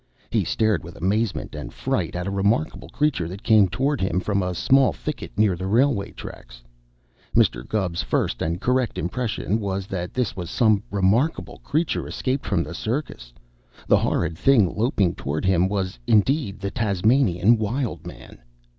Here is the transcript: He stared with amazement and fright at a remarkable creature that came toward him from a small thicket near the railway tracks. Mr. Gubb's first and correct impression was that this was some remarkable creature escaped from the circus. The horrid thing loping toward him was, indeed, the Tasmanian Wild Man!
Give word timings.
He 0.31 0.43
stared 0.43 0.83
with 0.83 0.95
amazement 0.95 1.53
and 1.53 1.71
fright 1.71 2.15
at 2.15 2.25
a 2.25 2.31
remarkable 2.31 2.89
creature 2.89 3.27
that 3.27 3.43
came 3.43 3.67
toward 3.67 4.01
him 4.01 4.19
from 4.19 4.41
a 4.41 4.55
small 4.55 4.93
thicket 4.93 5.31
near 5.37 5.55
the 5.55 5.67
railway 5.67 6.09
tracks. 6.09 6.63
Mr. 7.35 7.63
Gubb's 7.67 8.01
first 8.01 8.41
and 8.41 8.59
correct 8.59 8.97
impression 8.97 9.59
was 9.59 9.85
that 9.85 10.15
this 10.15 10.35
was 10.35 10.49
some 10.49 10.81
remarkable 10.89 11.59
creature 11.59 12.07
escaped 12.07 12.47
from 12.47 12.63
the 12.63 12.73
circus. 12.73 13.31
The 13.87 13.97
horrid 13.99 14.39
thing 14.39 14.75
loping 14.75 15.13
toward 15.13 15.45
him 15.45 15.67
was, 15.69 15.99
indeed, 16.07 16.61
the 16.61 16.71
Tasmanian 16.71 17.59
Wild 17.59 18.07
Man! 18.07 18.39